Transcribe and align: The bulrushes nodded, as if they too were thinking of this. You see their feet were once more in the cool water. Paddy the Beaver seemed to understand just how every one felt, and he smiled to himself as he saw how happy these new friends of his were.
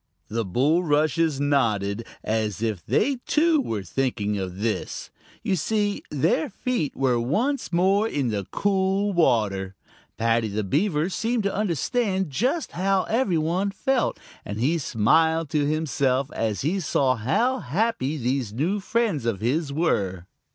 The 0.29 0.43
bulrushes 0.43 1.39
nodded, 1.39 2.07
as 2.23 2.63
if 2.63 2.83
they 2.83 3.17
too 3.27 3.61
were 3.61 3.83
thinking 3.83 4.35
of 4.35 4.57
this. 4.57 5.11
You 5.43 5.55
see 5.55 6.01
their 6.09 6.49
feet 6.49 6.95
were 6.95 7.19
once 7.19 7.71
more 7.71 8.07
in 8.07 8.29
the 8.29 8.47
cool 8.49 9.13
water. 9.13 9.75
Paddy 10.17 10.47
the 10.47 10.63
Beaver 10.63 11.07
seemed 11.09 11.43
to 11.43 11.53
understand 11.53 12.31
just 12.31 12.71
how 12.71 13.03
every 13.03 13.37
one 13.37 13.69
felt, 13.69 14.19
and 14.43 14.59
he 14.59 14.79
smiled 14.79 15.51
to 15.51 15.67
himself 15.67 16.31
as 16.31 16.61
he 16.61 16.79
saw 16.79 17.15
how 17.15 17.59
happy 17.59 18.17
these 18.17 18.51
new 18.53 18.79
friends 18.79 19.27
of 19.27 19.39
his 19.39 19.71
were. 19.71 20.25